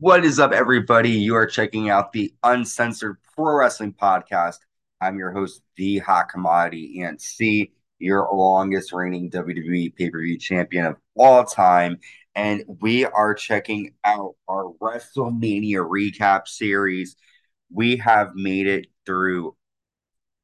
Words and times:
What 0.00 0.24
is 0.24 0.38
up, 0.38 0.52
everybody? 0.52 1.10
You 1.10 1.34
are 1.34 1.46
checking 1.46 1.90
out 1.90 2.12
the 2.12 2.32
Uncensored 2.44 3.16
Pro 3.34 3.56
Wrestling 3.56 3.94
Podcast. 4.00 4.58
I'm 5.00 5.18
your 5.18 5.32
host, 5.32 5.60
The 5.76 5.98
Hot 5.98 6.28
Commodity, 6.28 7.00
and 7.00 7.20
C, 7.20 7.72
your 7.98 8.28
longest 8.32 8.92
reigning 8.92 9.28
WWE 9.28 9.92
pay 9.96 10.08
per 10.08 10.20
view 10.20 10.38
champion 10.38 10.86
of 10.86 10.98
all 11.16 11.44
time. 11.44 11.98
And 12.36 12.62
we 12.80 13.06
are 13.06 13.34
checking 13.34 13.94
out 14.04 14.36
our 14.46 14.72
WrestleMania 14.80 15.84
recap 15.84 16.46
series. 16.46 17.16
We 17.68 17.96
have 17.96 18.36
made 18.36 18.68
it 18.68 18.86
through 19.04 19.56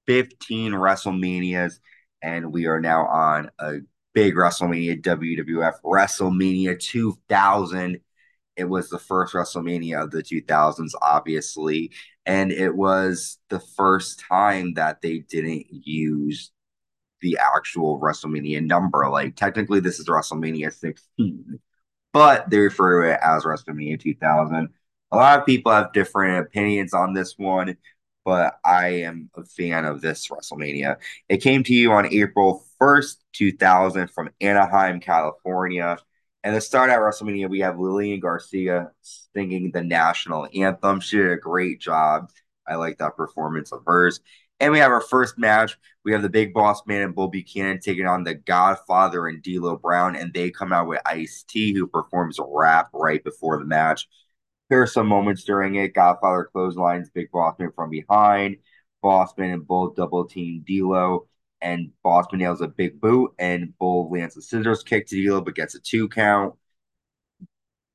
15 0.08 0.72
WrestleManias, 0.72 1.78
and 2.20 2.52
we 2.52 2.66
are 2.66 2.80
now 2.80 3.06
on 3.06 3.52
a 3.60 3.74
big 4.14 4.34
WrestleMania, 4.34 5.00
WWF 5.00 5.74
WrestleMania 5.84 6.76
2000 6.76 8.00
it 8.56 8.64
was 8.64 8.88
the 8.88 8.98
first 8.98 9.34
WrestleMania 9.34 10.02
of 10.02 10.10
the 10.10 10.22
2000s, 10.22 10.92
obviously. 11.02 11.90
And 12.26 12.52
it 12.52 12.74
was 12.74 13.38
the 13.50 13.60
first 13.60 14.20
time 14.20 14.74
that 14.74 15.02
they 15.02 15.18
didn't 15.18 15.66
use 15.70 16.50
the 17.20 17.38
actual 17.38 18.00
WrestleMania 18.00 18.64
number. 18.64 19.08
Like, 19.10 19.36
technically, 19.36 19.80
this 19.80 19.98
is 19.98 20.06
WrestleMania 20.06 20.72
16, 20.72 21.58
but 22.12 22.48
they 22.50 22.58
refer 22.58 23.02
to 23.02 23.12
it 23.12 23.20
as 23.22 23.44
WrestleMania 23.44 24.00
2000. 24.00 24.68
A 25.10 25.16
lot 25.16 25.38
of 25.38 25.46
people 25.46 25.72
have 25.72 25.92
different 25.92 26.46
opinions 26.46 26.94
on 26.94 27.12
this 27.12 27.34
one, 27.36 27.76
but 28.24 28.58
I 28.64 28.88
am 29.02 29.30
a 29.34 29.44
fan 29.44 29.84
of 29.84 30.00
this 30.00 30.28
WrestleMania. 30.28 30.96
It 31.28 31.38
came 31.38 31.62
to 31.64 31.74
you 31.74 31.92
on 31.92 32.12
April 32.12 32.64
1st, 32.80 33.16
2000, 33.32 34.08
from 34.08 34.30
Anaheim, 34.40 35.00
California. 35.00 35.98
And 36.44 36.54
to 36.54 36.60
start 36.60 36.90
at 36.90 36.98
WrestleMania, 36.98 37.48
we 37.48 37.60
have 37.60 37.78
Lillian 37.78 38.20
Garcia 38.20 38.90
singing 39.00 39.70
the 39.72 39.82
national 39.82 40.46
anthem. 40.54 41.00
She 41.00 41.16
did 41.16 41.32
a 41.32 41.38
great 41.38 41.80
job. 41.80 42.30
I 42.68 42.74
like 42.74 42.98
that 42.98 43.16
performance 43.16 43.72
of 43.72 43.80
hers. 43.86 44.20
And 44.60 44.70
we 44.70 44.78
have 44.78 44.92
our 44.92 45.00
first 45.00 45.38
match. 45.38 45.78
We 46.04 46.12
have 46.12 46.20
the 46.20 46.28
Big 46.28 46.52
Boss 46.52 46.82
Man 46.86 47.00
and 47.00 47.14
Bull 47.14 47.28
Buchanan 47.28 47.80
taking 47.80 48.06
on 48.06 48.24
the 48.24 48.34
Godfather 48.34 49.26
and 49.26 49.42
D'Lo 49.42 49.78
Brown, 49.78 50.16
and 50.16 50.34
they 50.34 50.50
come 50.50 50.70
out 50.70 50.86
with 50.86 51.00
Ice 51.06 51.44
T, 51.48 51.72
who 51.72 51.86
performs 51.86 52.38
a 52.38 52.44
rap 52.46 52.90
right 52.92 53.24
before 53.24 53.58
the 53.58 53.64
match. 53.64 54.06
There 54.68 54.82
are 54.82 54.86
some 54.86 55.06
moments 55.06 55.44
during 55.44 55.76
it. 55.76 55.94
Godfather 55.94 56.50
clotheslines 56.52 57.08
Big 57.08 57.30
Boss 57.30 57.58
Man 57.58 57.72
from 57.74 57.88
behind. 57.88 58.58
Bossman 59.02 59.52
and 59.52 59.66
Bull 59.66 59.94
double 59.94 60.26
team 60.26 60.62
D'Lo 60.66 61.26
and 61.64 61.90
Bossman 62.04 62.38
nails 62.38 62.60
a 62.60 62.68
big 62.68 63.00
boot, 63.00 63.32
and 63.38 63.76
Bull 63.78 64.10
lands 64.10 64.36
a 64.36 64.42
scissors 64.42 64.82
kick 64.82 65.06
to 65.08 65.16
D'Lo, 65.20 65.40
but 65.40 65.54
gets 65.54 65.74
a 65.74 65.80
two 65.80 66.08
count. 66.08 66.54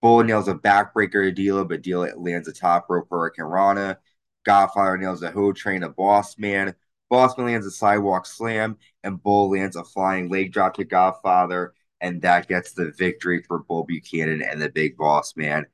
Bull 0.02 0.24
nails 0.24 0.48
a 0.48 0.56
backbreaker 0.56 1.24
to 1.24 1.32
D'Lo, 1.32 1.64
but 1.64 1.84
D'Lo 1.84 2.08
lands 2.18 2.48
a 2.48 2.54
top 2.54 2.90
rope 2.90 3.08
hurricanrana. 3.10 3.98
Godfather 4.44 4.98
nails 4.98 5.22
a 5.22 5.30
Ho 5.32 5.54
Train 5.54 5.82
to 5.82 5.90
Bossman. 5.90 6.74
Bossman 7.12 7.46
lands 7.46 7.68
a 7.68 7.72
sidewalk 7.72 8.26
slam, 8.26 8.78
and 9.04 9.22
Bull 9.22 9.52
lands 9.52 9.76
a 9.76 9.84
flying 9.84 10.30
leg 10.30 10.52
drop 10.52 10.74
to 10.76 10.84
Godfather, 10.84 11.74
and 12.02 12.24
that 12.24 12.48
gets 12.48 12.74
the 12.74 12.92
victory 12.98 13.44
for 13.48 13.60
Bull 13.60 13.84
Buchanan 13.84 14.42
and 14.42 14.60
the 14.60 14.70
Big 14.70 14.98
Boss 14.98 15.36
Man. 15.38 15.68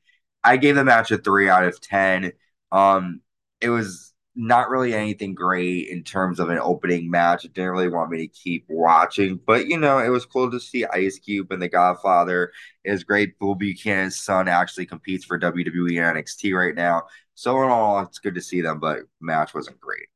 I 0.44 0.58
gave 0.58 0.76
the 0.76 0.84
match 0.84 1.12
a 1.12 1.18
three 1.18 1.48
out 1.48 1.64
of 1.64 1.80
ten. 1.80 2.34
Um, 2.74 3.22
it 3.62 3.70
was 3.70 4.14
not 4.36 4.70
really 4.70 4.94
anything 4.94 5.34
great 5.34 5.88
in 5.88 6.04
terms 6.04 6.40
of 6.40 6.50
an 6.50 6.60
opening 6.60 7.10
match. 7.10 7.46
It 7.46 7.54
didn't 7.54 7.72
really 7.72 7.88
want 7.88 8.12
me 8.12 8.18
to 8.20 8.28
keep 8.28 8.66
watching, 8.68 9.40
but 9.46 9.68
you 9.68 9.78
know, 9.78 10.00
it 10.00 10.10
was 10.10 10.26
cool 10.26 10.52
to 10.52 10.60
see 10.60 10.86
Ice 10.86 11.20
Cube 11.20 11.52
and 11.52 11.62
The 11.62 11.70
Godfather. 11.70 12.52
Was 12.86 13.04
great. 13.04 13.40
Bull 13.40 13.56
Buchanan's 13.56 14.20
son 14.20 14.48
actually 14.48 14.86
competes 14.86 15.26
for 15.26 15.40
WWE 15.40 15.94
NXT 15.94 16.54
right 16.54 16.76
now. 16.76 17.04
So 17.34 17.64
in 17.64 17.70
all, 17.70 18.00
it's 18.02 18.20
good 18.20 18.36
to 18.36 18.42
see 18.42 18.62
them, 18.62 18.80
but 18.80 19.00
match 19.22 19.54
wasn't 19.54 19.80
great. 19.80 20.08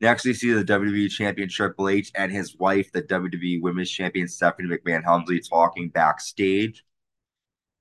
Next, 0.00 0.24
we 0.24 0.32
see 0.32 0.52
the 0.52 0.64
WWE 0.64 1.10
Champion 1.10 1.48
Triple 1.48 1.88
H 1.88 2.10
and 2.14 2.32
his 2.32 2.56
wife, 2.56 2.90
the 2.92 3.02
WWE 3.02 3.60
Women's 3.60 3.90
Champion 3.90 4.28
Stephanie 4.28 4.68
McMahon 4.68 5.04
Helmsley, 5.04 5.40
talking 5.40 5.90
backstage. 5.90 6.84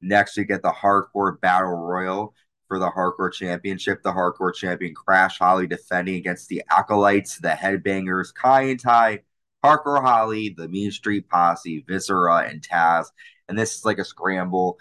Next, 0.01 0.37
we 0.37 0.45
get 0.45 0.61
the 0.61 0.71
Hardcore 0.71 1.39
Battle 1.39 1.75
Royal 1.75 2.33
for 2.69 2.79
the 2.79 2.89
Hardcore 2.89 3.33
Championship. 3.33 4.01
The 4.01 4.13
Hardcore 4.13 4.53
Champion 4.53 4.93
Crash 4.93 5.39
Holly 5.39 5.67
defending 5.67 6.15
against 6.15 6.47
the 6.47 6.63
Acolytes, 6.69 7.37
the 7.39 7.49
Headbangers, 7.49 8.31
Kaientai, 8.33 9.23
Hardcore 9.65 10.01
Holly, 10.01 10.55
the 10.57 10.69
Mean 10.69 10.91
Street 10.91 11.27
Posse, 11.27 11.83
Viscera, 11.85 12.47
and 12.47 12.61
Taz. 12.61 13.07
And 13.49 13.59
this 13.59 13.75
is 13.75 13.83
like 13.83 13.97
a 13.97 14.05
scramble. 14.05 14.77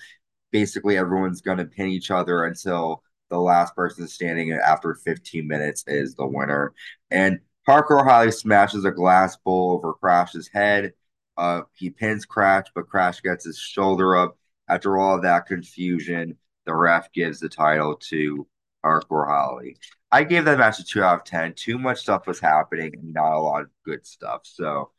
Basically, 0.52 0.96
everyone's 0.96 1.40
going 1.40 1.58
to 1.58 1.64
pin 1.64 1.88
each 1.88 2.12
other 2.12 2.44
until 2.44 3.02
the 3.30 3.38
last 3.40 3.74
person 3.74 4.06
standing 4.06 4.52
after 4.52 4.94
15 4.94 5.48
minutes 5.48 5.84
is 5.86 6.14
the 6.14 6.26
winner. 6.26 6.74
And 7.10 7.40
Hardcore 7.66 8.04
Holly 8.06 8.30
smashes 8.30 8.84
a 8.84 8.90
glass 8.90 9.36
bowl 9.36 9.72
over 9.72 9.94
Crash's 9.94 10.48
head. 10.48 10.92
Uh, 11.36 11.62
he 11.74 11.90
pins 11.90 12.24
Crash, 12.24 12.66
but 12.74 12.88
Crash 12.88 13.20
gets 13.20 13.44
his 13.44 13.58
shoulder 13.58 14.16
up. 14.16 14.36
After 14.70 14.98
all 14.98 15.20
that 15.22 15.46
confusion, 15.46 16.36
the 16.68 16.76
ref 16.76 17.10
gives 17.12 17.40
the 17.40 17.48
title 17.48 17.96
to 17.96 18.46
Hardcore 18.84 19.26
Holly. 19.26 19.78
I 20.12 20.22
gave 20.22 20.44
that 20.44 20.58
match 20.58 20.78
a 20.78 20.84
two 20.84 21.02
out 21.02 21.20
of 21.20 21.24
ten. 21.24 21.54
Too 21.54 21.78
much 21.78 22.00
stuff 22.00 22.26
was 22.26 22.38
happening 22.38 22.92
and 22.94 23.14
not 23.14 23.32
a 23.32 23.40
lot 23.40 23.62
of 23.62 23.70
good 23.86 24.06
stuff. 24.06 24.42
So 24.44 24.90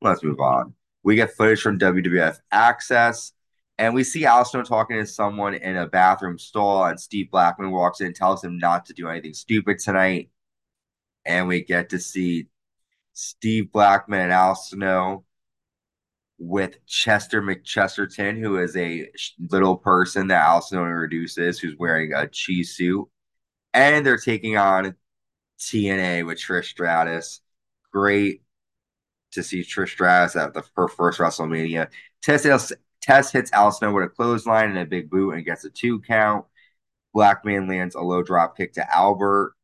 let's 0.00 0.24
move 0.24 0.40
on. 0.40 0.72
We 1.02 1.16
get 1.16 1.36
footage 1.36 1.60
from 1.60 1.78
WWF 1.78 2.38
Access, 2.50 3.32
and 3.76 3.94
we 3.94 4.04
see 4.04 4.24
Al 4.24 4.46
Snow 4.46 4.62
talking 4.62 4.96
to 4.96 5.06
someone 5.06 5.52
in 5.52 5.76
a 5.76 5.86
bathroom 5.86 6.38
stall, 6.38 6.86
and 6.86 6.98
Steve 6.98 7.30
Blackman 7.30 7.72
walks 7.72 8.00
in 8.00 8.06
and 8.06 8.16
tells 8.16 8.42
him 8.42 8.56
not 8.56 8.86
to 8.86 8.94
do 8.94 9.06
anything 9.08 9.34
stupid 9.34 9.78
tonight. 9.78 10.30
And 11.26 11.46
we 11.46 11.62
get 11.62 11.90
to 11.90 11.98
see 11.98 12.48
Steve 13.12 13.70
Blackman 13.70 14.20
and 14.20 14.32
Al 14.32 14.54
Snow 14.54 15.24
with 16.38 16.84
Chester 16.86 17.42
McCheeserton, 17.42 18.38
who 18.38 18.58
is 18.58 18.76
a 18.76 19.08
little 19.50 19.76
person 19.76 20.28
that 20.28 20.44
Al 20.44 20.62
Snow 20.62 20.84
introduces, 20.84 21.58
who's 21.58 21.76
wearing 21.78 22.12
a 22.14 22.28
cheese 22.28 22.76
suit. 22.76 23.08
And 23.74 24.06
they're 24.06 24.16
taking 24.16 24.56
on 24.56 24.94
T&A 25.60 26.22
with 26.22 26.38
Trish 26.38 26.66
Stratus. 26.66 27.40
Great 27.92 28.42
to 29.32 29.42
see 29.42 29.62
Trish 29.62 29.90
Stratus 29.90 30.36
at 30.36 30.54
the 30.54 30.62
her 30.76 30.88
first 30.88 31.18
WrestleMania. 31.18 31.88
Test, 32.22 33.32
hits 33.32 33.52
Al 33.52 33.72
Snow 33.72 33.92
with 33.92 34.04
a 34.04 34.08
clothesline 34.08 34.70
and 34.70 34.78
a 34.78 34.86
big 34.86 35.10
boot 35.10 35.32
and 35.32 35.44
gets 35.44 35.64
a 35.64 35.70
two 35.70 36.00
count. 36.00 36.44
Blackman 37.12 37.66
lands 37.68 37.94
a 37.94 38.00
low 38.00 38.22
drop 38.22 38.56
kick 38.56 38.74
to 38.74 38.94
Albert. 38.94 39.54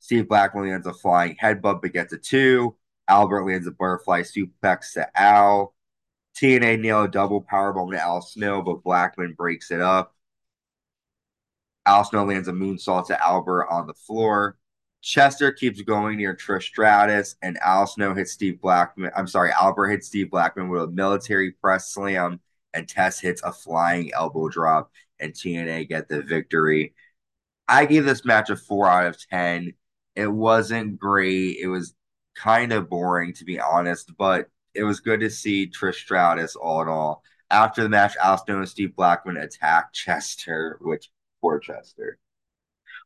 Steve 0.00 0.28
Blackman 0.28 0.68
lands 0.68 0.86
a 0.86 0.92
flying 0.92 1.36
headbutt 1.42 1.80
but 1.80 1.92
gets 1.92 2.12
a 2.12 2.18
two. 2.18 2.76
Albert 3.08 3.44
lands 3.44 3.66
a 3.66 3.70
butterfly 3.70 4.22
suplex 4.22 4.92
to 4.94 5.08
Al. 5.18 5.74
T&A 6.36 6.76
nail 6.76 7.04
a 7.04 7.08
double 7.08 7.42
powerbomb 7.42 7.92
to 7.92 8.00
Al 8.00 8.20
Snow, 8.20 8.60
but 8.62 8.82
Blackman 8.82 9.32
breaks 9.32 9.70
it 9.70 9.80
up. 9.80 10.14
Al 11.86 12.04
Snow 12.04 12.24
lands 12.24 12.48
a 12.48 12.52
moonsault 12.52 13.06
to 13.06 13.24
Albert 13.24 13.68
on 13.70 13.86
the 13.86 13.94
floor. 13.94 14.58
Chester 15.00 15.52
keeps 15.52 15.80
going 15.82 16.18
near 16.18 16.34
Trish 16.36 16.64
Stratus, 16.64 17.36
and 17.40 17.58
Al 17.64 17.86
Snow 17.86 18.12
hits 18.12 18.32
Steve 18.32 18.60
Blackman. 18.60 19.12
I'm 19.16 19.28
sorry, 19.28 19.50
Albert 19.52 19.88
hits 19.88 20.08
Steve 20.08 20.30
Blackman 20.30 20.68
with 20.68 20.82
a 20.82 20.88
military 20.88 21.52
press 21.52 21.92
slam, 21.92 22.40
and 22.74 22.88
Test 22.88 23.22
hits 23.22 23.42
a 23.42 23.52
flying 23.52 24.12
elbow 24.12 24.48
drop, 24.48 24.90
and 25.18 25.34
T&A 25.34 25.86
get 25.86 26.08
the 26.08 26.22
victory. 26.22 26.94
I 27.68 27.86
gave 27.86 28.04
this 28.04 28.24
match 28.24 28.50
a 28.50 28.56
four 28.56 28.88
out 28.88 29.06
of 29.06 29.28
10. 29.28 29.74
It 30.16 30.26
wasn't 30.26 30.98
great. 30.98 31.58
It 31.60 31.68
was 31.68 31.94
kind 32.34 32.72
of 32.72 32.90
boring, 32.90 33.32
to 33.34 33.44
be 33.44 33.60
honest, 33.60 34.12
but 34.18 34.48
it 34.76 34.84
was 34.84 35.00
good 35.00 35.20
to 35.20 35.30
see 35.30 35.70
Trish 35.70 35.96
Stratus 35.96 36.56
all 36.56 36.82
in 36.82 36.88
all. 36.88 37.22
After 37.50 37.82
the 37.82 37.88
match, 37.88 38.14
Al 38.22 38.38
Snow 38.38 38.58
and 38.58 38.68
Steve 38.68 38.94
Blackman 38.96 39.36
attack 39.36 39.92
Chester, 39.92 40.78
which 40.80 41.10
poor 41.40 41.58
Chester. 41.58 42.18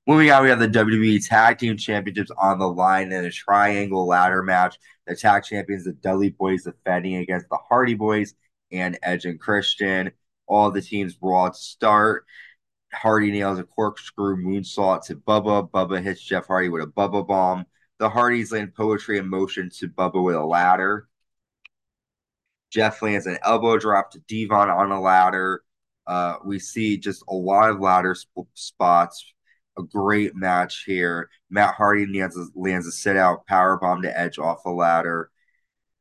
Moving 0.06 0.30
on, 0.30 0.42
we 0.42 0.48
have 0.48 0.58
the 0.58 0.68
WWE 0.68 1.26
Tag 1.28 1.58
Team 1.58 1.76
Championships 1.76 2.30
on 2.38 2.58
the 2.58 2.68
line 2.68 3.12
in 3.12 3.24
a 3.24 3.30
triangle 3.30 4.06
ladder 4.06 4.42
match. 4.42 4.78
The 5.06 5.14
tag 5.14 5.44
champions, 5.44 5.84
the 5.84 5.92
Dudley 5.92 6.30
Boyz, 6.30 6.64
defending 6.64 7.16
against 7.16 7.48
the 7.50 7.58
Hardy 7.68 7.96
Boyz 7.96 8.34
and 8.72 8.98
Edge 9.02 9.26
and 9.26 9.38
Christian. 9.38 10.10
All 10.46 10.70
the 10.70 10.80
teams 10.80 11.14
brawl 11.14 11.50
to 11.50 11.56
start. 11.56 12.24
Hardy 12.92 13.30
nails 13.30 13.58
a 13.58 13.64
corkscrew 13.64 14.36
moonsault 14.36 15.04
to 15.06 15.16
Bubba. 15.16 15.70
Bubba 15.70 16.02
hits 16.02 16.22
Jeff 16.22 16.46
Hardy 16.46 16.70
with 16.70 16.82
a 16.82 16.86
Bubba 16.86 17.26
bomb. 17.26 17.66
The 17.98 18.08
Hardys 18.08 18.52
land 18.52 18.74
poetry 18.74 19.18
in 19.18 19.28
motion 19.28 19.68
to 19.78 19.88
Bubba 19.88 20.24
with 20.24 20.34
a 20.34 20.44
ladder. 20.44 21.08
Jeff 22.70 23.02
lands 23.02 23.26
an 23.26 23.38
elbow 23.42 23.78
drop 23.78 24.10
to 24.12 24.20
D-Von 24.28 24.70
on 24.70 24.92
a 24.92 25.00
ladder. 25.00 25.62
Uh, 26.06 26.36
we 26.44 26.58
see 26.58 26.96
just 26.96 27.22
a 27.28 27.34
lot 27.34 27.70
of 27.70 27.80
ladder 27.80 28.14
sp- 28.14 28.50
spots. 28.54 29.32
A 29.78 29.82
great 29.82 30.34
match 30.34 30.84
here. 30.84 31.30
Matt 31.48 31.74
Hardy 31.74 32.06
lands 32.06 32.36
a, 32.36 32.46
lands 32.54 32.86
a 32.86 32.92
sit 32.92 33.16
out 33.16 33.46
power 33.46 33.76
bomb 33.76 34.02
to 34.02 34.18
Edge 34.18 34.38
off 34.38 34.64
a 34.64 34.70
ladder. 34.70 35.30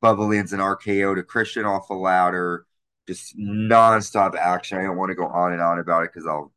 Bubba 0.04 0.30
lands 0.30 0.54
an 0.54 0.60
RKO 0.60 1.16
to 1.16 1.24
Christian 1.24 1.66
off 1.66 1.89
a 1.89 1.94
ladder. 1.94 2.66
Just 3.07 3.38
nonstop 3.38 4.36
action. 4.36 4.77
I 4.80 4.83
don't 4.83 4.98
want 4.98 5.10
to 5.10 5.16
go 5.16 5.25
on 5.27 5.54
and 5.54 5.62
on 5.62 5.80
about 5.80 6.04
it 6.04 6.12
because 6.13 6.27
I'll 6.27 6.51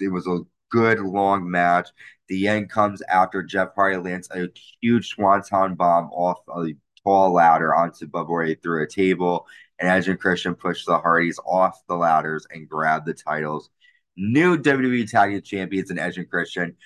it 0.00 0.08
was 0.08 0.26
a 0.26 0.40
good 0.70 0.98
long 1.00 1.48
match. 1.50 1.88
The 2.28 2.48
end 2.48 2.70
comes 2.70 3.02
after 3.02 3.42
Jeff 3.42 3.74
Hardy 3.74 3.96
lands 3.96 4.28
a 4.30 4.48
huge 4.80 5.08
swanton 5.08 5.74
bomb 5.74 6.10
off 6.10 6.38
a 6.48 6.74
tall 7.04 7.32
ladder 7.32 7.74
onto 7.74 8.06
Bubba 8.08 8.60
through 8.62 8.82
a 8.82 8.88
table, 8.88 9.46
and 9.78 9.88
Edge 9.88 10.08
and 10.08 10.18
Christian 10.20 10.54
push 10.54 10.84
the 10.84 10.98
Hardys 10.98 11.38
off 11.44 11.82
the 11.88 11.96
ladders 11.96 12.46
and 12.50 12.68
grab 12.68 13.04
the 13.04 13.14
titles. 13.14 13.70
New 14.16 14.56
WWE 14.56 15.10
Tag 15.10 15.30
Team 15.30 15.42
Champions 15.42 15.90
and 15.90 15.98
Edge 15.98 16.18
and 16.18 16.30
Christian. 16.30 16.76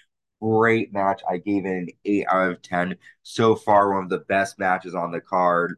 Great 0.41 0.93
match. 0.93 1.23
I 1.29 1.39
gave 1.39 1.67
it 1.67 1.71
an 1.71 1.89
8 2.05 2.27
out 2.31 2.51
of 2.51 2.63
10. 2.63 2.97
So 3.23 3.57
far, 3.57 3.93
one 3.93 4.05
of 4.05 4.11
the 4.11 4.19
best 4.19 4.59
matches 4.59 4.95
on 4.95 5.11
the 5.11 5.21
card. 5.21 5.77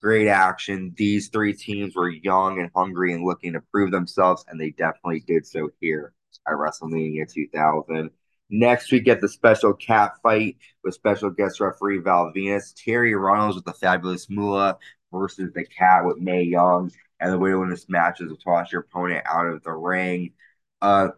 Great 0.00 0.28
action. 0.28 0.92
These 0.96 1.28
three 1.28 1.54
teams 1.54 1.94
were 1.94 2.10
young 2.10 2.60
and 2.60 2.70
hungry 2.74 3.12
and 3.12 3.24
looking 3.24 3.52
to 3.54 3.60
prove 3.72 3.90
themselves, 3.90 4.44
and 4.48 4.60
they 4.60 4.70
definitely 4.70 5.20
did 5.20 5.46
so 5.46 5.70
here 5.80 6.12
at 6.46 6.54
WrestleMania 6.54 7.32
2000. 7.32 8.10
Next, 8.54 8.92
we 8.92 9.00
get 9.00 9.22
the 9.22 9.30
special 9.30 9.72
cat 9.72 10.12
fight 10.22 10.58
with 10.84 10.92
special 10.92 11.30
guest 11.30 11.58
referee 11.58 12.00
Val 12.00 12.30
Venis, 12.36 12.74
Terri 12.74 13.18
Runnels 13.18 13.54
with 13.54 13.64
the 13.64 13.72
fabulous 13.72 14.28
Moolah 14.28 14.76
versus 15.10 15.50
the 15.54 15.64
Kat 15.64 16.04
with 16.04 16.18
Mae 16.18 16.42
Young. 16.42 16.92
And 17.18 17.32
the 17.32 17.38
way 17.38 17.50
to 17.50 17.58
win 17.58 17.70
this 17.70 17.88
match 17.88 18.20
is 18.20 18.30
to 18.30 18.36
toss 18.36 18.70
your 18.70 18.82
opponent 18.82 19.24
out 19.26 19.46
of 19.46 19.62
the 19.62 19.72
ring. 19.72 20.34
Uh, 20.82 21.08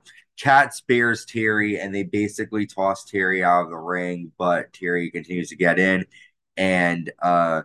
Kat 0.40 0.74
spares 0.74 1.26
Terri, 1.26 1.82
and 1.82 1.92
they 1.92 2.04
basically 2.04 2.66
toss 2.66 3.10
Terri 3.10 3.42
out 3.42 3.64
of 3.64 3.70
the 3.70 3.78
ring, 3.78 4.30
but 4.38 4.72
Terri 4.72 5.10
continues 5.10 5.48
to 5.48 5.56
get 5.56 5.80
in, 5.80 6.06
and 6.56 7.10
uh, 7.20 7.62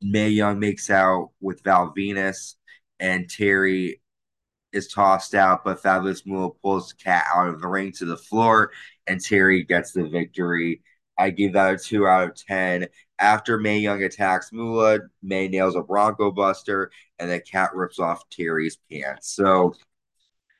Mae 0.00 0.28
Young 0.30 0.58
makes 0.60 0.88
out 0.88 1.32
with 1.40 1.62
Val 1.62 1.92
Venis, 1.94 2.54
and 3.00 3.26
Terri 3.26 4.00
is 4.74 4.88
tossed 4.88 5.34
out, 5.34 5.64
but 5.64 5.80
Fabulous 5.80 6.26
Moolah 6.26 6.50
pulls 6.62 6.92
Kat 6.92 7.24
out 7.34 7.48
of 7.48 7.60
the 7.60 7.68
ring 7.68 7.92
to 7.92 8.04
the 8.04 8.16
floor, 8.16 8.72
and 9.06 9.20
Terri 9.20 9.66
gets 9.66 9.92
the 9.92 10.04
victory. 10.04 10.82
I 11.18 11.30
give 11.30 11.52
that 11.54 11.74
a 11.74 11.78
two 11.78 12.06
out 12.06 12.28
of 12.28 12.34
ten. 12.36 12.88
After 13.18 13.58
Mae 13.58 13.78
Young 13.78 14.02
attacks 14.02 14.52
Moolah, 14.52 14.98
Mae 15.22 15.48
nails 15.48 15.76
a 15.76 15.82
Bronco 15.82 16.32
Buster, 16.32 16.90
and 17.18 17.30
the 17.30 17.40
Kat 17.40 17.74
rips 17.74 17.98
off 17.98 18.28
Terri's 18.28 18.78
pants. 18.90 19.34
So, 19.34 19.74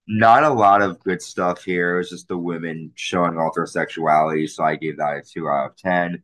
not 0.07 0.45
a 0.45 0.51
lot 0.51 0.83
of 0.83 1.01
good 1.01 1.21
stuff 1.21 1.65
here. 1.65 1.95
It 1.95 1.99
was 1.99 2.11
just 2.11 2.29
the 2.29 2.39
women 2.39 2.93
showing 2.95 3.37
off 3.37 3.55
their 3.55 3.67
sexuality. 3.67 4.47
So 4.47 4.63
I 4.63 4.77
gave 4.77 4.99
that 4.99 5.17
a 5.17 5.23
two 5.23 5.49
out 5.49 5.71
of 5.71 5.77
ten. 5.77 6.23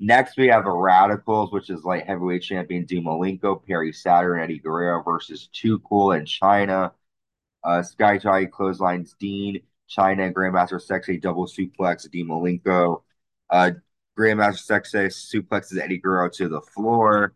Next, 0.00 0.36
we 0.36 0.46
have 0.48 0.64
the 0.64 0.70
Radicalz, 0.70 1.52
which 1.52 1.70
is 1.70 1.82
light 1.82 2.06
heavyweight 2.06 2.42
champion 2.42 2.84
Dean 2.84 3.04
Malenko, 3.04 3.64
Perry 3.66 3.92
Saturn, 3.92 4.40
Eddie 4.40 4.60
Guerrero 4.60 5.02
versus 5.02 5.48
Too 5.52 5.80
Cool 5.80 6.12
and 6.12 6.26
Chyna. 6.26 6.92
Uh, 7.64 7.82
Sky 7.82 8.18
High 8.18 8.46
clotheslines 8.46 9.14
Dean, 9.18 9.60
Chyna 9.88 10.26
and 10.26 10.34
Grandmaster 10.34 10.80
Sexay 10.80 11.20
double 11.20 11.46
suplex 11.46 12.10
Dean 12.10 12.28
Malenko. 12.28 13.02
Uh, 13.50 13.72
Grandmaster 14.18 14.66
Sexay 14.66 15.06
suplexes 15.08 15.80
Eddie 15.80 15.98
Guerrero 15.98 16.28
to 16.30 16.48
the 16.48 16.60
floor. 16.60 17.34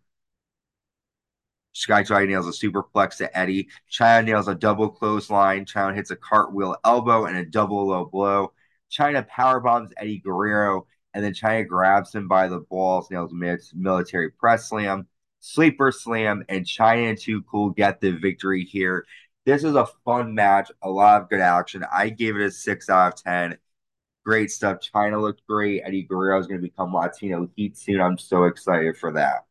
Sky 1.72 2.02
High 2.02 2.26
nails 2.26 2.46
a 2.46 2.66
superplex 2.66 3.16
to 3.19 3.36
Eddie. 3.36 3.69
Chyna 3.90 4.24
nails 4.24 4.48
a 4.48 4.54
double 4.54 4.90
clothesline. 4.90 5.64
Chyna 5.64 5.94
hits 5.94 6.10
a 6.10 6.16
cartwheel 6.16 6.76
elbow 6.84 7.24
and 7.24 7.36
a 7.36 7.44
double 7.44 7.88
low 7.88 8.04
blow. 8.04 8.52
Chyna 8.90 9.26
power 9.26 9.58
bombs 9.60 9.92
Eddie 9.96 10.19
Guerrero, 10.19 10.86
and 11.14 11.24
then 11.24 11.32
Chyna 11.32 11.66
grabs 11.66 12.14
him 12.14 12.28
by 12.28 12.48
the 12.48 12.60
balls, 12.60 13.10
nails 13.10 13.32
military 13.74 14.30
press 14.30 14.69
slam, 14.69 15.06
sleeper 15.40 15.90
slam, 15.90 16.44
and 16.48 16.66
Chyna 16.66 17.08
and 17.08 17.19
Too 17.19 17.42
Cool 17.42 17.70
get 17.70 18.00
the 18.00 18.12
victory 18.12 18.64
here. 18.64 19.06
This 19.44 19.64
is 19.64 19.74
a 19.74 19.86
fun 20.04 20.34
match, 20.34 20.70
a 20.82 20.90
lot 20.90 21.22
of 21.22 21.28
good 21.28 21.40
action. 21.40 21.84
I 21.92 22.10
gave 22.10 22.36
it 22.36 22.42
a 22.42 22.50
six 22.50 22.88
out 22.88 23.14
of 23.14 23.22
ten. 23.22 23.58
Great 24.24 24.52
stuff. 24.52 24.78
Chyna 24.80 25.20
looked 25.20 25.42
great. 25.48 25.82
Eddie 25.84 26.04
Guerrero 26.04 26.38
is 26.38 26.46
going 26.46 26.60
to 26.60 26.68
become 26.68 26.94
Latino 26.94 27.48
Heat 27.56 27.76
soon. 27.76 28.00
I'm 28.00 28.18
so 28.18 28.44
excited 28.44 28.96
for 28.96 29.12
that. 29.12 29.46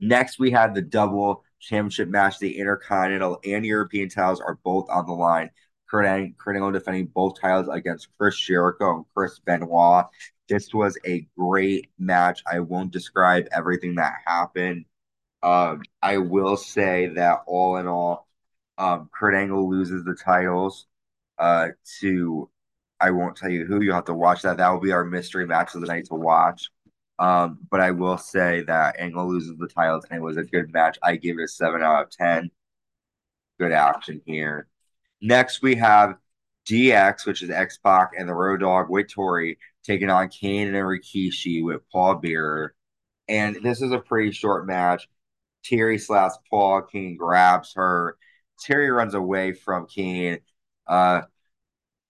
Next, 0.00 0.38
we 0.38 0.52
had 0.52 0.74
the 0.74 0.82
double 0.82 1.44
championship 1.58 2.08
match. 2.08 2.38
The 2.38 2.58
Intercontinental 2.58 3.40
and 3.44 3.66
European 3.66 4.08
titles 4.08 4.40
are 4.40 4.58
both 4.62 4.88
on 4.88 5.06
the 5.06 5.12
line. 5.12 5.50
Kurt 5.90 6.06
Angle 6.06 6.70
defending 6.70 7.06
both 7.06 7.40
titles 7.40 7.68
against 7.72 8.08
Chris 8.18 8.38
Jericho 8.38 8.98
and 8.98 9.04
Chris 9.16 9.40
Benoit. 9.40 10.04
This 10.48 10.72
was 10.72 10.96
a 11.04 11.26
great 11.36 11.90
match. 11.98 12.44
I 12.46 12.60
won't 12.60 12.92
describe 12.92 13.48
everything 13.50 13.96
that 13.96 14.12
happened. 14.24 14.84
Um, 15.42 15.82
I 16.02 16.18
will 16.18 16.56
say 16.56 17.08
that 17.16 17.40
all 17.46 17.78
in 17.78 17.88
all, 17.88 18.27
um, 18.78 19.10
Kurt 19.12 19.34
Angle 19.34 19.68
loses 19.68 20.04
the 20.04 20.14
titles 20.14 20.86
uh, 21.38 21.68
to, 22.00 22.48
I 23.00 23.10
won't 23.10 23.36
tell 23.36 23.50
you 23.50 23.66
who. 23.66 23.82
You'll 23.82 23.94
have 23.94 24.04
to 24.06 24.14
watch 24.14 24.42
that. 24.42 24.56
That 24.58 24.70
will 24.70 24.80
be 24.80 24.92
our 24.92 25.04
mystery 25.04 25.46
match 25.46 25.74
of 25.74 25.80
the 25.80 25.86
night 25.88 26.06
to 26.06 26.14
watch. 26.14 26.70
Um, 27.18 27.58
but 27.70 27.80
I 27.80 27.90
will 27.90 28.18
say 28.18 28.62
that 28.62 28.98
Angle 28.98 29.28
loses 29.28 29.56
the 29.58 29.66
titles, 29.68 30.04
and 30.08 30.18
it 30.18 30.22
was 30.22 30.36
a 30.36 30.44
good 30.44 30.72
match. 30.72 30.98
I 31.02 31.16
give 31.16 31.38
it 31.38 31.44
a 31.44 31.48
seven 31.48 31.82
out 31.82 32.04
of 32.04 32.10
ten. 32.10 32.50
Good 33.58 33.72
action 33.72 34.22
here. 34.24 34.68
Next, 35.20 35.62
we 35.62 35.74
have 35.76 36.16
DX, 36.68 37.26
which 37.26 37.42
is 37.42 37.50
X 37.50 37.78
Pac 37.78 38.12
and 38.16 38.28
the 38.28 38.34
Road 38.34 38.60
Dogg 38.60 38.88
with 38.88 39.08
Tori 39.08 39.58
taking 39.82 40.10
on 40.10 40.28
Kane 40.28 40.68
and 40.68 40.76
Rikishi 40.76 41.64
with 41.64 41.80
Paul 41.90 42.16
Bearer. 42.16 42.74
And 43.28 43.56
this 43.62 43.82
is 43.82 43.90
a 43.90 43.98
pretty 43.98 44.32
short 44.32 44.66
match. 44.66 45.08
Terri 45.64 46.00
slaps 46.00 46.38
Paul. 46.48 46.82
Kane 46.82 47.16
grabs 47.16 47.74
her. 47.74 48.16
Terri 48.58 48.94
runs 48.94 49.14
away 49.14 49.52
from 49.52 49.86
Kane. 49.86 50.40
Uh, 50.86 51.22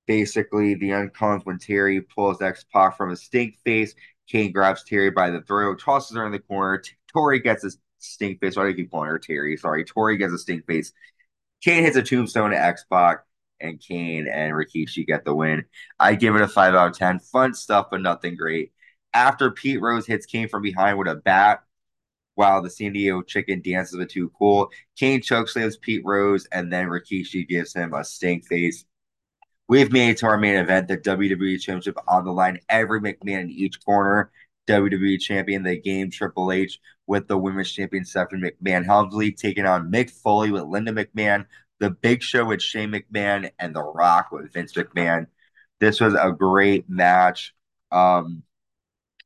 basically, 0.07 0.75
the 0.75 0.93
end 0.93 1.15
comes 1.15 1.45
when 1.45 1.59
Terry 1.59 2.01
pulls 2.01 2.43
X 2.43 2.65
Pac 2.73 2.97
from 2.97 3.11
a 3.11 3.17
stink 3.17 3.57
face. 3.65 3.95
Kane 4.29 4.53
grabs 4.53 4.85
Terry 4.85 5.11
by 5.11 5.31
the 5.31 5.43
throat, 5.43 5.81
tosses 5.81 6.17
her 6.17 6.27
in 6.27 6.33
the 6.33 6.39
corner. 6.39 6.83
Tori 7.13 7.41
gets 7.41 7.65
a 7.65 7.71
stink 7.99 8.41
face. 8.41 8.57
Why 8.57 8.65
do 8.65 8.69
I 8.71 8.73
keep 8.75 8.91
calling 8.91 9.09
her 9.09 9.19
Terry? 9.19 9.57
Sorry. 9.57 9.85
Tori 9.85 10.17
gets 10.17 10.33
a 10.33 10.39
stink 10.39 10.67
face. 10.67 10.93
Kane 11.63 11.83
hits 11.83 11.97
a 11.97 12.03
tombstone 12.03 12.51
to 12.51 12.61
X 12.61 12.85
Pac, 12.91 13.25
and 13.61 13.81
Kane 13.81 14.29
and 14.29 14.53
Rikishi 14.53 15.07
get 15.07 15.25
the 15.25 15.35
win. 15.35 15.65
I 15.99 16.15
give 16.15 16.37
it 16.37 16.43
a 16.43 16.49
5 16.49 16.75
out 16.75 16.91
of 16.91 16.97
10. 16.97 17.19
Fun 17.21 17.55
stuff, 17.55 17.89
but 17.91 18.01
nothing 18.01 18.37
great. 18.37 18.73
After 19.13 19.51
Pete 19.51 19.81
Rose 19.81 20.07
hits 20.07 20.27
Kane 20.27 20.49
from 20.49 20.63
behind 20.63 20.99
with 20.99 21.09
a 21.09 21.17
bat, 21.17 21.63
while 22.39 22.63
the 22.63 22.71
San 22.71 22.93
Diego 22.93 23.21
Chicken 23.21 23.61
dances 23.63 23.99
with 23.99 24.11
Too 24.11 24.31
Cool, 24.39 24.71
Kane 24.97 25.21
chokeslams 25.21 25.81
Pete 25.81 26.03
Rose, 26.05 26.47
and 26.53 26.73
then 26.73 26.87
Rikishi 26.87 27.49
gives 27.49 27.75
him 27.75 27.93
a 27.93 28.05
stink 28.05 28.47
face. 28.47 28.85
We've 29.69 29.91
made 29.91 30.11
it 30.11 30.19
to 30.19 30.27
our 30.27 30.39
main 30.39 30.55
event, 30.55 30.87
the 30.87 30.99
WWE 30.99 31.61
Championship 31.61 31.99
on 32.07 32.25
the 32.25 32.31
line. 32.31 32.61
Every 32.69 33.01
McMahon 33.01 33.41
in 33.41 33.51
each 33.51 33.85
corner. 33.85 34.31
WWE 34.69 35.19
Champion, 35.19 35.65
the 35.65 35.81
game 35.81 36.13
Triple 36.13 36.53
H 36.53 36.79
with 37.09 37.27
the 37.27 37.37
Women's 37.37 37.73
Champion 37.73 38.05
Stephanie 38.05 38.53
McMahon 38.53 38.85
Helmsley 38.85 39.33
taking 39.33 39.67
on 39.67 39.91
Mick 39.91 40.09
Foley 40.09 40.53
with 40.53 40.63
Linda 40.63 40.93
McMahon, 40.93 41.45
The 41.81 41.91
Big 41.91 42.23
Show 42.23 42.45
with 42.45 42.63
Shane 42.63 42.93
McMahon, 42.93 43.51
and 43.59 43.75
The 43.75 43.83
Rock 43.83 44.31
with 44.31 44.53
Vince 44.53 44.75
McMahon. 44.75 45.27
This 45.81 46.01
was 46.01 46.15
a 46.15 46.31
great 46.31 46.89
match 46.89 47.53
um, 47.91 48.45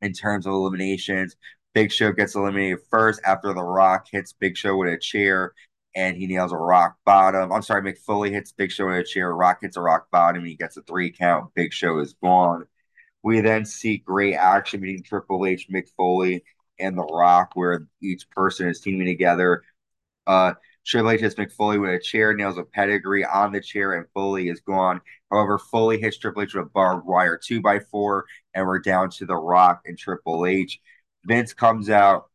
in 0.00 0.14
terms 0.14 0.46
of 0.46 0.52
eliminations. 0.54 1.36
Big 1.74 1.90
Show 1.90 2.12
gets 2.12 2.34
eliminated 2.34 2.80
first 2.90 3.20
after 3.24 3.52
The 3.54 3.62
Rock 3.62 4.06
hits 4.10 4.32
Big 4.32 4.56
Show 4.56 4.76
with 4.76 4.92
a 4.92 4.98
chair 4.98 5.54
and 5.94 6.16
he 6.16 6.26
nails 6.26 6.52
a 6.52 6.56
rock 6.56 6.96
bottom. 7.04 7.52
I'm 7.52 7.62
sorry, 7.62 7.82
Mick 7.82 7.98
Foley 7.98 8.30
hits 8.30 8.52
Big 8.52 8.70
Show 8.70 8.86
with 8.86 8.96
a 8.96 9.04
chair. 9.04 9.34
Rock 9.34 9.58
hits 9.62 9.76
a 9.76 9.80
rock 9.80 10.10
bottom. 10.10 10.44
He 10.44 10.54
gets 10.54 10.76
a 10.76 10.82
three 10.82 11.10
count. 11.10 11.52
Big 11.54 11.72
Show 11.72 11.98
is 11.98 12.14
gone. 12.14 12.66
We 13.22 13.40
then 13.40 13.64
see 13.64 13.98
great 13.98 14.34
action 14.34 14.80
between 14.80 15.02
Triple 15.02 15.46
H, 15.46 15.68
Mick 15.72 15.88
Foley, 15.96 16.44
and 16.78 16.96
The 16.96 17.04
Rock, 17.04 17.52
where 17.54 17.86
each 18.00 18.28
person 18.30 18.68
is 18.68 18.80
teaming 18.80 19.06
together. 19.06 19.62
Uh, 20.26 20.54
Triple 20.84 21.10
H 21.10 21.20
hits 21.20 21.34
Mick 21.36 21.52
Foley 21.52 21.78
with 21.78 21.90
a 21.90 22.00
chair, 22.00 22.34
nails 22.34 22.58
a 22.58 22.64
pedigree 22.64 23.24
on 23.24 23.52
the 23.52 23.60
chair, 23.60 23.92
and 23.92 24.08
Foley 24.14 24.48
is 24.48 24.60
gone. 24.60 25.00
However, 25.30 25.58
Foley 25.58 26.00
hits 26.00 26.18
Triple 26.18 26.42
H 26.42 26.54
with 26.54 26.66
a 26.66 26.70
barbed 26.70 27.06
wire 27.06 27.38
two 27.38 27.60
by 27.60 27.78
four, 27.78 28.24
and 28.54 28.66
we're 28.66 28.80
down 28.80 29.10
to 29.10 29.26
The 29.26 29.36
Rock 29.36 29.82
and 29.84 29.96
Triple 29.96 30.46
H. 30.46 30.80
Vince 31.26 31.52
comes 31.52 31.88
out, 31.90 32.30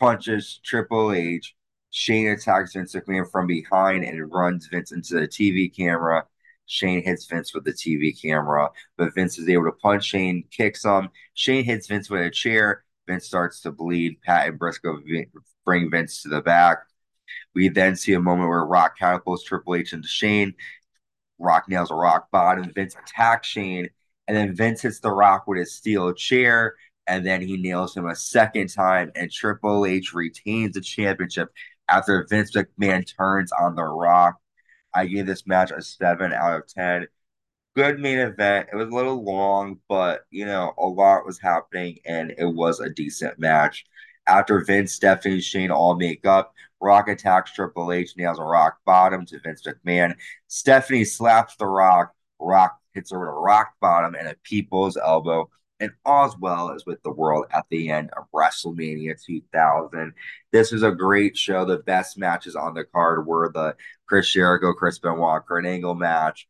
punches 0.00 0.60
Triple 0.64 1.12
H. 1.12 1.54
Shane 1.90 2.28
attacks 2.28 2.72
Vince 2.72 2.94
McMahon 2.94 3.30
from 3.30 3.46
behind 3.46 4.04
and 4.04 4.32
runs 4.32 4.66
Vince 4.66 4.92
into 4.92 5.14
the 5.14 5.28
TV 5.28 5.74
camera. 5.74 6.24
Shane 6.66 7.02
hits 7.02 7.26
Vince 7.26 7.52
with 7.52 7.64
the 7.64 7.72
TV 7.72 8.18
camera, 8.20 8.70
but 8.96 9.14
Vince 9.14 9.38
is 9.38 9.48
able 9.48 9.64
to 9.64 9.72
punch 9.72 10.04
Shane, 10.04 10.44
kicks 10.50 10.84
him. 10.84 11.10
Shane 11.34 11.64
hits 11.64 11.88
Vince 11.88 12.08
with 12.08 12.22
a 12.22 12.30
chair. 12.30 12.84
Vince 13.06 13.26
starts 13.26 13.60
to 13.62 13.72
bleed. 13.72 14.22
Pat 14.22 14.48
and 14.48 14.58
Brisco 14.58 14.96
bring 15.64 15.90
Vince 15.90 16.22
to 16.22 16.28
the 16.28 16.40
back. 16.40 16.78
We 17.54 17.68
then 17.68 17.96
see 17.96 18.14
a 18.14 18.20
moment 18.20 18.48
where 18.48 18.64
Rock 18.64 18.98
catapults 18.98 19.44
Triple 19.44 19.74
H 19.74 19.92
into 19.92 20.08
Shane. 20.08 20.54
Rock 21.38 21.68
nails 21.68 21.90
a 21.90 21.94
rock 21.94 22.30
bottom. 22.30 22.72
Vince 22.72 22.94
attacks 22.94 23.48
Shane, 23.48 23.90
and 24.28 24.36
then 24.36 24.54
Vince 24.54 24.80
hits 24.80 25.00
the 25.00 25.10
Rock 25.10 25.46
with 25.46 25.58
his 25.58 25.74
steel 25.74 26.14
chair, 26.14 26.76
and 27.06 27.26
then 27.26 27.40
he 27.40 27.56
nails 27.56 27.96
him 27.96 28.06
a 28.06 28.14
second 28.14 28.68
time, 28.68 29.10
and 29.14 29.30
Triple 29.30 29.86
H 29.86 30.12
retains 30.14 30.74
the 30.74 30.80
championship 30.80 31.50
after 31.88 32.26
Vince 32.28 32.52
McMahon 32.56 33.06
turns 33.16 33.52
on 33.52 33.74
the 33.74 33.84
Rock. 33.84 34.38
I 34.94 35.06
gave 35.06 35.26
this 35.26 35.46
match 35.46 35.70
a 35.70 35.82
7 35.82 36.32
out 36.32 36.56
of 36.56 36.66
10. 36.68 37.06
Good 37.74 37.98
main 37.98 38.18
event. 38.18 38.68
It 38.72 38.76
was 38.76 38.88
a 38.88 38.94
little 38.94 39.24
long, 39.24 39.80
but 39.88 40.26
you 40.30 40.44
know, 40.44 40.74
a 40.78 40.86
lot 40.86 41.24
was 41.24 41.38
happening 41.38 41.98
and 42.04 42.34
it 42.36 42.46
was 42.46 42.80
a 42.80 42.90
decent 42.90 43.38
match. 43.38 43.86
After 44.26 44.62
Vince, 44.64 44.92
Stephanie, 44.92 45.40
Shane 45.40 45.70
all 45.70 45.96
make 45.96 46.26
up, 46.26 46.54
Rock 46.80 47.08
attacks 47.08 47.52
Triple 47.52 47.92
H, 47.92 48.14
nails 48.16 48.38
a 48.38 48.42
rock 48.44 48.78
bottom 48.84 49.24
to 49.26 49.40
Vince 49.40 49.62
McMahon. 49.66 50.16
Stephanie 50.48 51.04
slaps 51.04 51.56
the 51.56 51.66
Rock. 51.66 52.12
Rock 52.38 52.78
hits 52.92 53.10
her 53.12 53.20
with 53.20 53.28
a 53.28 53.32
rock 53.32 53.74
bottom 53.80 54.14
and 54.14 54.28
a 54.28 54.34
people's 54.42 54.96
elbow. 54.96 55.48
And 55.82 55.90
as 56.06 56.36
well 56.38 56.70
as 56.70 56.86
with 56.86 57.02
the 57.02 57.10
world 57.10 57.46
at 57.52 57.66
the 57.68 57.90
end 57.90 58.10
of 58.16 58.26
WrestleMania 58.32 59.20
2000. 59.20 60.12
This 60.52 60.70
was 60.70 60.84
a 60.84 60.92
great 60.92 61.36
show. 61.36 61.64
The 61.64 61.78
best 61.78 62.16
matches 62.16 62.54
on 62.54 62.74
the 62.74 62.84
card 62.84 63.26
were 63.26 63.50
the 63.52 63.74
Chris 64.06 64.30
Jericho, 64.30 64.72
Chris 64.74 65.00
Benoit, 65.00 65.44
Kurt 65.44 65.66
Angle 65.66 65.96
match, 65.96 66.48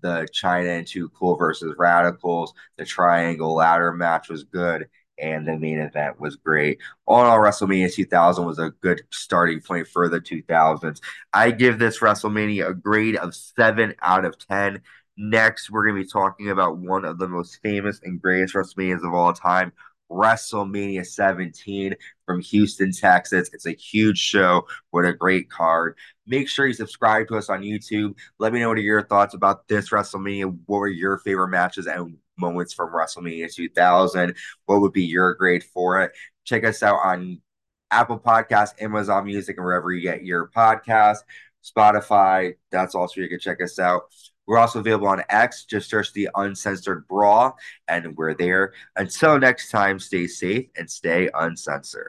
the 0.00 0.26
Chyna 0.32 0.78
and 0.78 0.86
Too 0.86 1.10
Cool 1.10 1.36
versus 1.36 1.74
Radicalz. 1.78 2.52
The 2.78 2.86
Triangle 2.86 3.54
Ladder 3.54 3.92
match 3.92 4.30
was 4.30 4.44
good 4.44 4.88
and 5.18 5.46
the 5.46 5.58
main 5.58 5.78
event 5.78 6.18
was 6.18 6.36
great. 6.36 6.78
All 7.04 7.20
in 7.20 7.26
all, 7.26 7.38
WrestleMania 7.38 7.92
2000 7.92 8.46
was 8.46 8.58
a 8.58 8.70
good 8.80 9.02
starting 9.10 9.60
point 9.60 9.88
for 9.88 10.08
the 10.08 10.20
2000s. 10.20 11.00
I 11.34 11.50
give 11.50 11.78
this 11.78 11.98
WrestleMania 11.98 12.68
a 12.68 12.74
grade 12.74 13.16
of 13.16 13.34
7 13.34 13.94
out 14.00 14.24
of 14.24 14.38
10. 14.38 14.80
Next, 15.22 15.70
we're 15.70 15.84
going 15.84 15.96
to 15.96 16.02
be 16.02 16.10
talking 16.10 16.48
about 16.48 16.78
one 16.78 17.04
of 17.04 17.18
the 17.18 17.28
most 17.28 17.60
famous 17.62 18.00
and 18.02 18.22
greatest 18.22 18.54
WrestleManias 18.54 19.06
of 19.06 19.12
all 19.12 19.34
time, 19.34 19.70
WrestleMania 20.10 21.04
17 21.04 21.94
from 22.24 22.40
Houston, 22.40 22.90
Texas. 22.90 23.50
It's 23.52 23.66
a 23.66 23.72
huge 23.72 24.16
show 24.16 24.66
What 24.92 25.04
a 25.04 25.12
great 25.12 25.50
card. 25.50 25.98
Make 26.26 26.48
sure 26.48 26.66
you 26.66 26.72
subscribe 26.72 27.28
to 27.28 27.36
us 27.36 27.50
on 27.50 27.60
YouTube. 27.60 28.14
Let 28.38 28.54
me 28.54 28.60
know 28.60 28.70
what 28.70 28.78
are 28.78 28.80
your 28.80 29.02
thoughts 29.02 29.34
about 29.34 29.68
this 29.68 29.90
WrestleMania. 29.90 30.58
What 30.64 30.78
were 30.78 30.88
your 30.88 31.18
favorite 31.18 31.48
matches 31.48 31.86
and 31.86 32.16
moments 32.38 32.72
from 32.72 32.94
WrestleMania 32.94 33.54
2000. 33.54 34.34
What 34.64 34.80
would 34.80 34.94
be 34.94 35.04
your 35.04 35.34
grade 35.34 35.64
for 35.64 36.00
it? 36.00 36.12
Check 36.44 36.64
us 36.64 36.82
out 36.82 37.00
on 37.04 37.42
Apple 37.90 38.18
Podcasts, 38.18 38.80
Amazon 38.80 39.26
Music, 39.26 39.58
and 39.58 39.66
wherever 39.66 39.92
you 39.92 40.00
get 40.00 40.24
your 40.24 40.48
podcast. 40.48 41.18
Spotify, 41.62 42.54
that's 42.70 42.94
also 42.94 43.20
you 43.20 43.28
can 43.28 43.38
check 43.38 43.62
us 43.62 43.78
out. 43.78 44.04
We're 44.50 44.58
also 44.58 44.80
available 44.80 45.06
on 45.06 45.22
X. 45.28 45.64
Just 45.64 45.88
search 45.88 46.12
the 46.12 46.28
Uncensored 46.34 47.06
Brawl, 47.06 47.56
and 47.86 48.16
we're 48.16 48.34
there. 48.34 48.72
Until 48.96 49.38
next 49.38 49.70
time, 49.70 50.00
stay 50.00 50.26
safe 50.26 50.66
and 50.76 50.90
stay 50.90 51.30
uncensored. 51.32 52.08